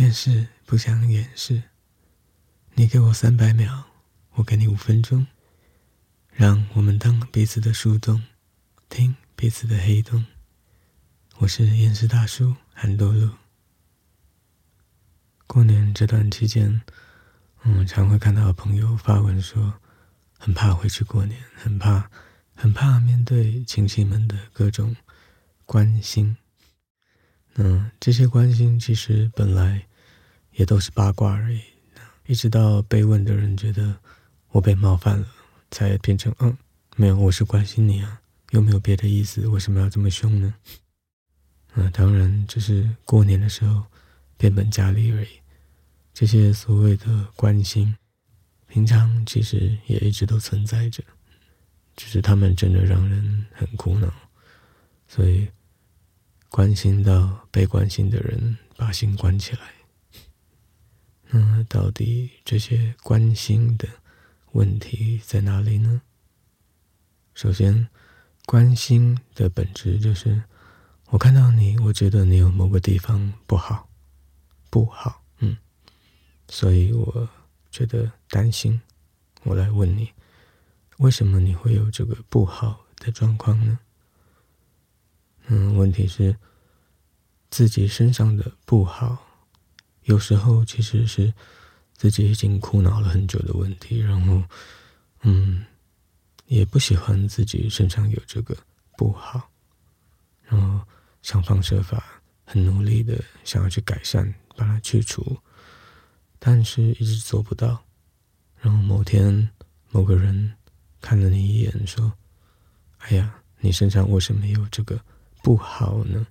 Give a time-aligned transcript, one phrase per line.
[0.00, 1.62] 厌世不想掩饰，
[2.72, 3.84] 你给我三百秒，
[4.30, 5.26] 我给你五分钟，
[6.32, 8.24] 让我们当彼此的树洞，
[8.88, 10.24] 听彼此的黑洞。
[11.36, 13.30] 我是厌世大叔韩多路。
[15.46, 16.80] 过年这段期间，
[17.64, 19.82] 嗯，常会看到朋友发文说，
[20.38, 22.10] 很怕回去过年，很怕，
[22.54, 24.96] 很怕面对亲戚们的各种
[25.66, 26.38] 关心。
[27.56, 29.86] 嗯，这些关心其实本来
[30.60, 31.58] 也都是八卦而已，
[32.26, 33.96] 一直到被问的人觉得
[34.50, 35.26] 我被冒犯了，
[35.70, 36.54] 才变成嗯，
[36.96, 40.54] 没有，我是关心你啊，又没有别的意思，为什么要这么凶呢？
[41.76, 43.86] 嗯，当然只是过年的时候
[44.36, 45.28] 变本加厉而已。
[46.12, 47.96] 这些所谓的关心，
[48.66, 51.02] 平常其实也一直都存在着，
[51.96, 54.12] 只是他们真的让人很苦恼，
[55.08, 55.48] 所以。
[56.52, 59.60] 关心到被关心的人把心关起来，
[61.32, 63.88] 那到底这些关心的
[64.52, 66.02] 问题在哪里呢？
[67.34, 67.88] 首先，
[68.46, 70.42] 关心的本质就是
[71.06, 73.88] 我看到你，我觉得你有某个地方不好，
[74.70, 75.56] 不好，嗯，
[76.48, 77.28] 所以我
[77.70, 78.80] 觉得担心，
[79.44, 80.10] 我来问你，
[80.98, 83.78] 为什么你会有这个不好的状况呢？
[85.46, 86.36] 嗯，问题是
[87.50, 89.29] 自己身上的不好，
[90.04, 91.32] 有时候其实是
[91.94, 94.42] 自己已经苦恼了很久的问题，然后，
[95.22, 95.64] 嗯，
[96.46, 98.56] 也不喜欢自己身上有这个
[98.96, 99.50] 不好，
[100.44, 100.84] 然后
[101.22, 105.36] 想方设法、很努力的想要去改善，把它去除，
[106.38, 107.82] 但是一直做不到。
[108.60, 109.50] 然后某天
[109.90, 110.54] 某个人
[111.00, 112.12] 看了你一眼，说
[112.98, 115.00] ：“哎呀，你身上为什么有这个？”
[115.42, 116.26] 不好呢，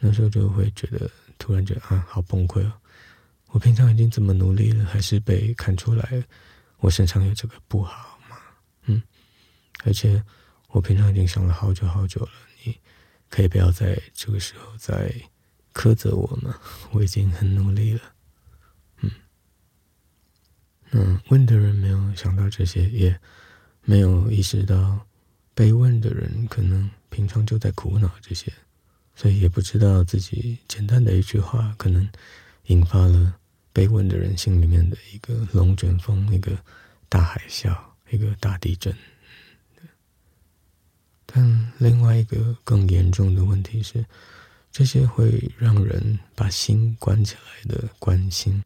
[0.00, 1.10] 那时候就会觉得
[1.48, 2.72] 突然觉得啊，好崩溃哦！
[3.46, 6.22] 我平常已经这么努力了，还是被看出来
[6.76, 8.36] 我身上有这个不好嘛？
[8.82, 9.02] 嗯，
[9.82, 10.22] 而且
[10.66, 12.30] 我平常已经想了好久好久了，
[12.62, 12.78] 你
[13.30, 15.10] 可以不要在这个时候再
[15.72, 16.54] 苛责我吗？
[16.90, 18.02] 我已经很努力了。
[19.00, 19.10] 嗯，
[20.90, 23.18] 嗯，问的人没有想到这些，也
[23.84, 25.00] 没有意识到
[25.54, 26.90] 被问的人可能。
[27.10, 28.52] 平常就在苦恼这些，
[29.20, 32.08] 所以也不知道自己简单的一句话，可能
[32.66, 33.34] 引发了
[33.72, 36.56] 被问的人心里面的一个龙卷风，一个
[37.08, 37.76] 大海啸，
[38.10, 38.94] 一个大地震。
[41.26, 44.06] 但另外一个更严重的问题是，
[44.70, 48.62] 这些会让人把心关起来的关心，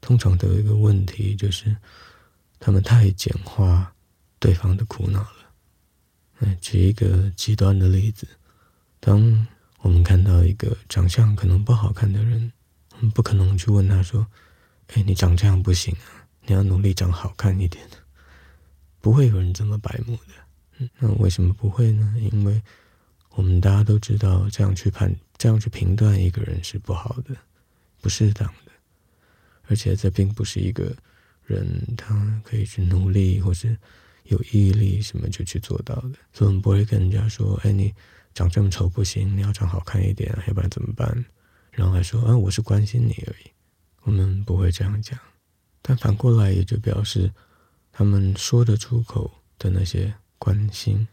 [0.00, 1.76] 通常都有一个问题，就是
[2.58, 3.94] 他们太简化
[4.38, 6.56] 对方的苦恼了。
[6.62, 8.26] 举一个极端的例子，
[8.98, 9.46] 当
[9.82, 12.52] 我们看到一个长相可能不好看的人，
[12.92, 14.26] 我们不可能去问他说
[14.94, 17.82] ：“哎，你长这样不行啊，你要努力长好看一点。”
[19.00, 20.88] 不会有人这么白目的。
[20.98, 22.14] 那为什么不会呢？
[22.18, 22.62] 因为
[23.30, 27.34] 我们大家都知道，这样去判、这样去评断一个人是不好的、
[28.00, 28.72] 不适当的，
[29.66, 30.94] 而且这并不是一个
[31.44, 33.76] 人他可以去努力或是。
[34.24, 37.92] 有毅力什么就去做到的，所以我们不会跟人家说：“哎，你
[38.34, 41.24] 长这么丑不行，你要长好看一点，要不然怎么办？”
[41.70, 43.50] 然后还说：“啊，我是关心你而已。”
[44.02, 45.18] 我们不会这样讲，
[45.82, 47.30] 但反过来也就表示，
[47.92, 51.06] 他们说得出口的那些关心，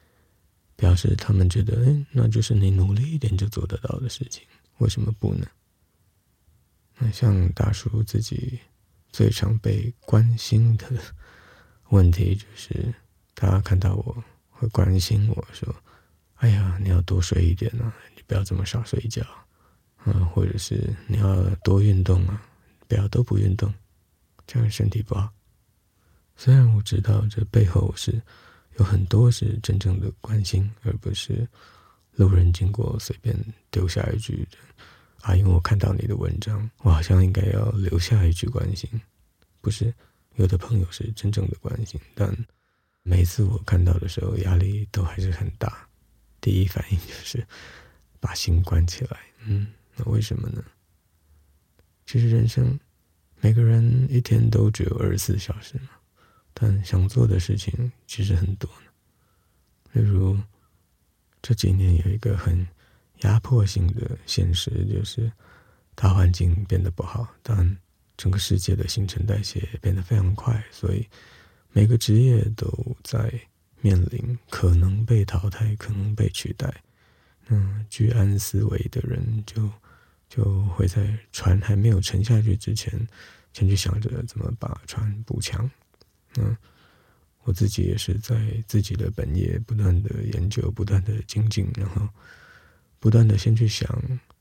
[0.75, 4.43] 表示他们觉得：“哎，那就是你努力一点就做得到的事情，
[4.77, 5.45] 为什么不呢？”
[6.99, 8.59] 那像大叔自己
[9.11, 10.87] 最常被关心的
[11.89, 12.93] 问题就是。
[13.39, 15.71] 大家看到我会关心我说
[16.37, 19.23] ：“哎呀，你要多睡一点啊，你不要这么少睡觉，
[20.05, 22.41] 嗯，或者是你要多运动啊，
[22.87, 23.73] 不要都不运动，
[24.45, 25.31] 这样身体不好。”
[26.37, 28.21] 虽然我知道这背后是
[28.77, 31.47] 有很多是真正的关心，而不是
[32.13, 33.35] 路人经过随便
[33.71, 34.47] 丢下一句
[35.21, 38.87] “啊，因为我看到你的文章，我好像应该要留下一句关心。”
[39.59, 39.93] 不是，
[40.35, 42.33] 有的朋友是真正的关心，但。
[43.03, 45.86] 每次我看到的时候，压力都还是很大。
[46.47, 47.45] 第一反应就是
[48.21, 49.19] 把心关起来。
[49.43, 49.67] 嗯，
[49.97, 50.63] 那为什么呢？
[52.05, 52.79] 其实人生
[53.41, 55.89] 每个人一天都只有二十四小时嘛，
[56.53, 58.91] 但想做的事情其实很多呢。
[59.91, 60.39] 例如
[61.41, 62.65] 这几年有一个很
[63.23, 65.29] 压迫性的现实，就是
[65.95, 67.77] 大环境变得不好，但
[68.15, 71.05] 整个世界的新陈代谢变得非常快，所以。
[71.73, 73.29] 每个职业都在
[73.81, 76.73] 面临可能被淘汰、可能被取代。
[77.47, 79.69] 那居安思危的人就
[80.29, 83.07] 就会在船还没有沉下去之前，
[83.53, 85.69] 先去想着怎么把船补强。
[86.37, 86.55] 嗯，
[87.43, 92.07] 我自己也是在自己的本业不断的研究、不断的精进，然后
[92.99, 93.87] 不断的先去想，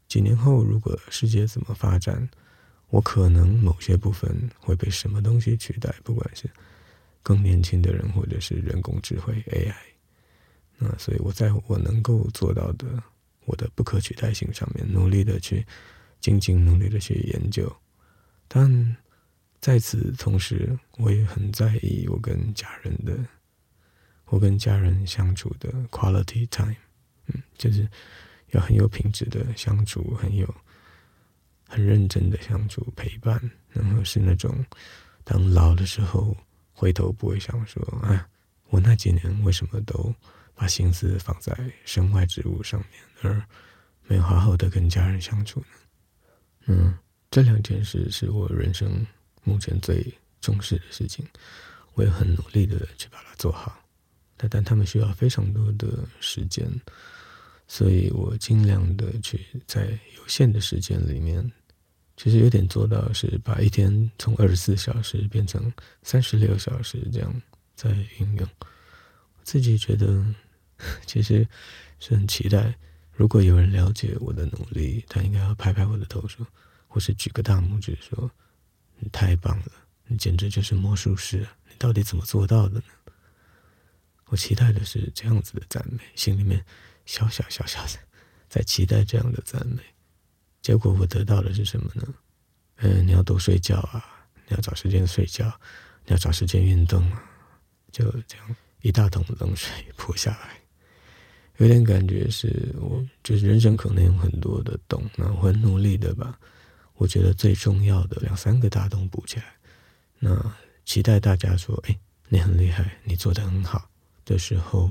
[0.08, 2.28] 几年后如果世界怎么发展，
[2.88, 6.50] 我可能某些部分会被什么东西取代，不管是
[7.26, 9.74] 更年轻的人，或者是人工智慧 AI。
[10.78, 12.86] 那所以我在我能够做到的。
[13.48, 15.64] 我的不可取代性上面，努力的去
[16.18, 17.72] 精进，努力的去研究，
[18.48, 18.96] 但
[19.60, 23.16] 在此同时，我也很在意我跟家人的，
[24.24, 26.74] 我跟家人相处的 quality time，
[27.28, 27.88] 嗯，就是
[28.50, 30.52] 要很有品质的相处，很有
[31.68, 34.52] 很认真的相处陪伴，然后是那种
[35.22, 36.36] 当老的时候
[36.76, 38.24] 回头不会想说，哎，
[38.68, 40.14] 我那几年为什么都。
[40.58, 43.46] 把心思放在身外之物上面，而
[44.06, 45.66] 没有好好的跟家人相处呢？
[46.68, 46.98] 嗯，
[47.30, 49.06] 这两件事是我人生
[49.44, 50.02] 目前最
[50.40, 51.26] 重视的事情，
[51.92, 53.78] 我也很努力的去把它做好。
[54.38, 56.66] 但但他们需要非常多的时间，
[57.68, 59.84] 所以我尽量的去在
[60.16, 61.52] 有限的时间里面，
[62.16, 65.72] 其实有点做到是把一天从二十四小时变成
[66.02, 67.42] 三十六小时这样
[67.74, 68.48] 在运用。
[68.60, 70.24] 我自己觉得。
[71.06, 71.48] 其实
[72.00, 72.74] 是很期待，
[73.14, 76.46] 如果有人了解我的努力，他应该要拍拍我的头说，
[76.86, 78.30] 或是举个大拇指说
[79.00, 79.72] ：“你太棒了，
[80.06, 82.84] 你简直就是魔术师，你到底怎么做到的呢？”
[84.28, 86.62] 我期待的是这样子的赞美，心里面
[87.06, 87.98] 小小小小的
[88.50, 89.82] 在期待这样的赞美，
[90.66, 92.02] 结果我得到的是什么呢？
[92.78, 94.04] 嗯，你要多睡觉啊，
[94.48, 95.46] 你要找时间睡觉，
[96.04, 97.22] 你要找时间运动啊，
[97.92, 100.60] 就这样一大桶冷水泼下来。
[101.58, 106.36] 有点感觉是我就是人生可能有很多的洞，那我很努力的把
[106.94, 109.44] 我觉得最重要的两三个大洞补起来。
[110.18, 110.52] 那
[110.84, 111.96] 期待大家说：“哎，
[112.28, 113.88] 你很厉害，你做的很好。”
[114.26, 114.90] 的时候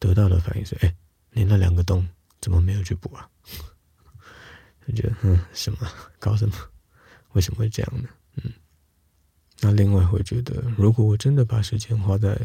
[0.00, 0.92] 得到的反应是：“哎，
[1.30, 2.04] 你那两个洞
[2.40, 3.30] 怎么没有去补啊？”
[4.86, 5.78] 他觉得嗯，什么
[6.18, 6.54] 搞什么？
[7.32, 8.08] 为什么会这样呢？
[8.36, 8.52] 嗯，
[9.60, 12.36] 那另外会觉得，如果我真的把时间花在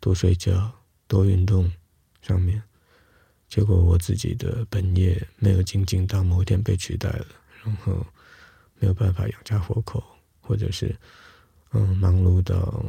[0.00, 0.72] 多睡觉、
[1.06, 1.70] 多运动
[2.20, 2.62] 上面。
[3.48, 7.26] 结果我自己的本业没有精进到某一天被取代了，
[7.62, 8.06] 然后
[8.78, 10.02] 没有办法养家活口，
[10.40, 10.96] 或者是
[11.72, 12.82] 嗯忙碌到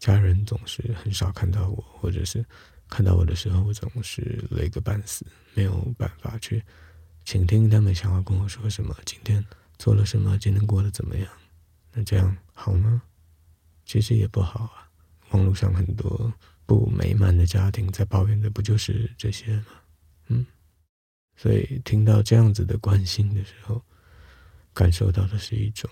[0.00, 2.44] 家人总是很少看到我，或者是
[2.88, 5.24] 看到我的时候总是累个半死，
[5.54, 6.60] 没有办法去
[7.28, 9.44] 倾听他们想要跟我说什么，今天
[9.76, 11.30] 做了什么，今天过得怎么样？
[11.92, 13.02] 那这样好吗？
[13.84, 14.88] 其实也不好啊。
[15.32, 16.32] 网络上很多
[16.64, 19.66] 不美满的家庭在抱怨的不就是这些吗？
[20.28, 20.46] 嗯，
[21.36, 23.84] 所以听到这样子的关心的时候，
[24.72, 25.90] 感受到的是一种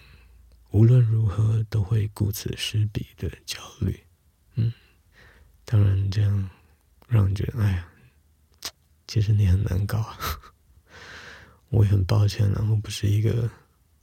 [0.70, 4.00] 无论如何都会顾此失彼的焦虑。
[4.54, 4.72] 嗯，
[5.66, 6.48] 当然这样
[7.06, 7.88] 让人觉得，哎呀，
[9.06, 10.16] 其实你很难搞啊。
[11.70, 13.50] 我也很抱歉然后不是一个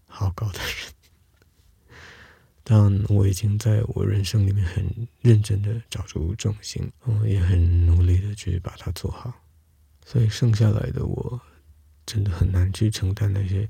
[0.06, 1.95] 好搞的人，
[2.63, 4.86] 但我已经在我人生里面很
[5.21, 9.33] 认真的找出重心，我也很努力的去把它做好。
[10.06, 11.42] 所以剩下来的我，
[12.06, 13.69] 真的很难去承担那些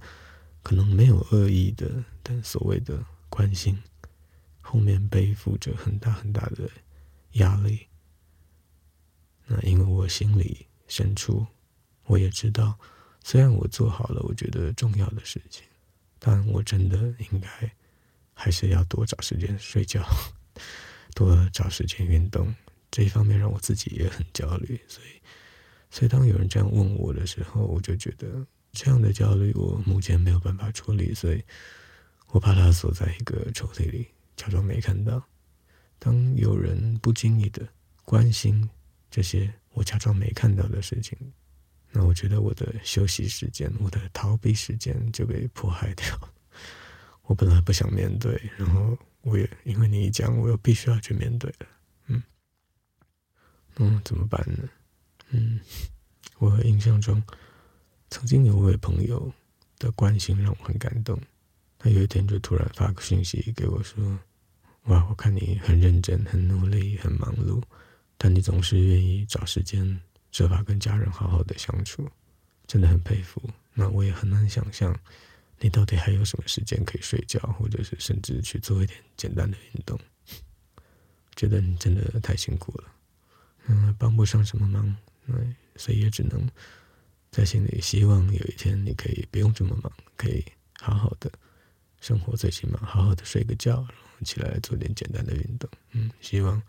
[0.64, 3.78] 可能没有恶意的，但所谓的关心，
[4.62, 6.70] 后面背负着很大很大的
[7.34, 7.88] 压力。
[9.46, 11.46] 那因为我心里深处，
[12.06, 12.78] 我也知道，
[13.24, 15.64] 虽然我做好了我觉得重要的事情，
[16.20, 16.98] 但我真的
[17.32, 17.50] 应该
[18.34, 20.06] 还是要多找时间睡觉，
[21.16, 22.54] 多找时间运动。
[22.92, 25.08] 这一方面让我自己也很焦虑，所以。
[25.90, 31.44] 所以，当有人这样问我的时候，我就觉得这样的焦虑我目前没有办法处理，所以
[32.30, 35.24] 我把它锁在一个抽屉里，假装没看到。
[36.00, 37.68] 当有人不经意的
[38.06, 38.68] 关心
[39.10, 41.16] 这些我假装没看到的事情，
[41.96, 46.06] 那我觉得我的休息时间、我的逃避时间就被迫害掉。
[47.22, 51.68] 我本来不想面对，然后我也因为你一讲，我又必须要去面对了。
[52.08, 52.24] 嗯，
[53.76, 54.68] 嗯，怎么办呢？
[55.30, 55.60] 嗯，
[56.40, 57.22] 我印象中，
[58.10, 59.32] 曾经有位朋友
[59.78, 61.20] 的关心让我很感动。
[61.78, 64.20] 他有一天就突然发个讯息给我说
[64.86, 67.62] ：“哇，我看你很认真、很努力、很忙碌，
[68.18, 70.02] 但你总是愿意找时间
[70.34, 72.06] 设法跟家人好好的相处，
[72.68, 73.42] 真的很佩服。
[73.74, 74.94] 那我也很难想象，
[75.60, 79.98] 你到底还有什么时间可以睡觉，或者是甚至去做一点简单的运动？
[81.36, 82.92] 觉得你真的太辛苦了，
[83.68, 84.94] 嗯，帮不上什么忙。”
[85.78, 86.50] 所以也只能
[87.32, 90.44] 在心里希望有一天你可以不用这么忙，可以
[90.80, 91.32] 好好的
[92.02, 95.70] 生活，最起码好好的睡个觉，然后起来做点简单的运动。
[95.92, 96.62] 嗯，希望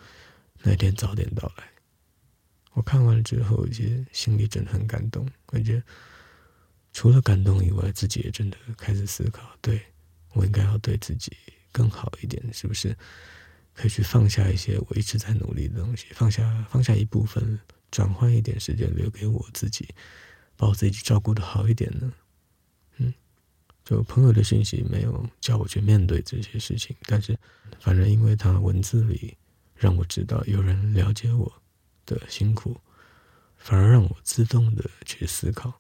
[0.63, 1.74] 那一天早点到来。
[2.75, 5.83] 我看完了之后，其实心里真的很感动，而且
[6.93, 9.81] 除了感动以外，自己也真的开始思考：对
[10.33, 11.33] 我应该要对自己
[11.73, 12.97] 更好一点，是不是
[13.75, 17.59] 可以去放下一些我一直在努力的东西，放下放下一部分，
[17.91, 19.89] 转换一点时间留给我自己，
[20.57, 22.13] 把我自己照顾的好一点呢？
[22.97, 23.15] 嗯，
[23.85, 27.39] 就朋友的信息没有叫我去面对这些事情，但是
[27.79, 29.37] 反正因为他文字里
[29.77, 31.53] 让我知道有人了解我。
[32.07, 32.81] 的辛苦，
[33.57, 35.73] 反而让我自动的去思考，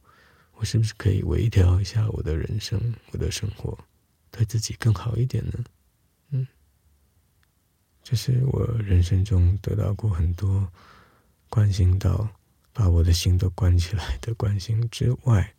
[0.54, 3.78] 我是不是可以微调一下我的人生，我的生活，
[4.30, 5.64] 对自己更好一点呢？
[6.30, 6.46] 嗯，
[8.02, 10.66] 这是我人生中得到过很多
[11.48, 12.28] 关心到
[12.72, 15.54] 把我的心都关起来的关心之外，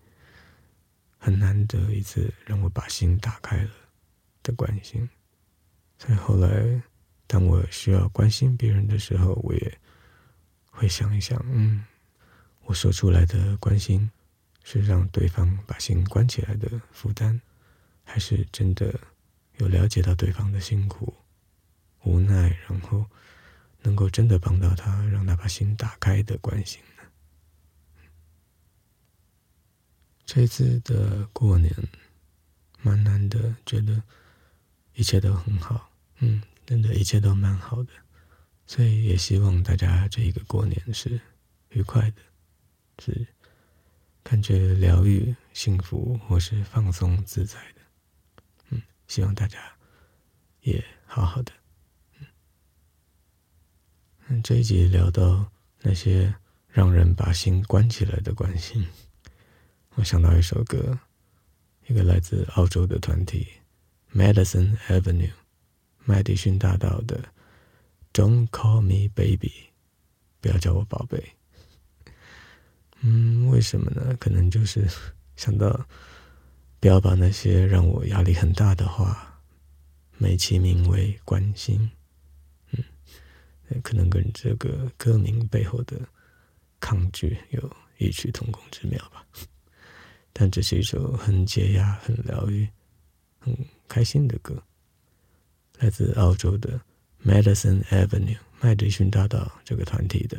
[1.18, 3.72] 很难得一次让我把心打开了
[4.42, 5.08] 的关心。
[5.98, 6.82] 所以后来，
[7.28, 9.80] 当我需要关心别人的时候，我也。
[10.76, 11.86] 会想一想，嗯，
[12.66, 14.12] 我说出来的关心
[14.64, 17.40] 是让对方把心关起来的负担，
[18.04, 19.00] 还是真的
[19.58, 21.14] 有了解到对方的辛苦、
[22.04, 23.06] 无奈，然后
[23.84, 27.04] 能够真的帮到他，让他把心打开的关心呢？
[30.26, 31.74] 这次的过年
[32.82, 34.04] 蛮难的，觉得
[34.94, 37.90] 一切都很好，嗯，真的，一切都蛮好的。
[38.68, 41.22] 所以也希望大家这一个过年是
[41.70, 42.22] 愉快的，
[43.00, 43.28] 是
[44.24, 47.82] 感觉疗愈、幸福或是放松自在的。
[48.70, 49.60] 嗯，希望大家
[50.62, 51.52] 也好好的。
[54.28, 56.34] 嗯，这一集聊到那些
[56.68, 58.88] 让人把心关起来的关心，
[59.94, 60.98] 我想到一首歌，
[61.86, 63.48] 一个来自澳洲的团体
[64.12, 65.34] Madison Avenue
[66.04, 67.35] 麦迪逊大道的。
[68.16, 69.52] Don't call me baby，
[70.40, 71.22] 不要叫我宝贝。
[73.02, 74.16] 嗯，为什么呢？
[74.22, 74.88] 可能就是
[75.36, 75.86] 想到
[76.80, 79.38] 不要把那些让我压力很大的话
[80.18, 81.92] 美其名为关心。
[82.72, 82.82] 嗯，
[83.84, 86.00] 可能跟这个歌名背后的
[86.80, 89.28] 抗拒有异曲同工之妙吧。
[90.32, 92.66] 但这是一首很解压、很疗愈、
[93.40, 93.54] 很
[93.90, 94.64] 开心的歌，
[95.80, 96.80] 来自澳洲的。
[97.25, 100.39] Madison Avenue 麦迪逊大道这个团体的《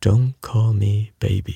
[0.00, 1.52] Don't Call Me Baby》。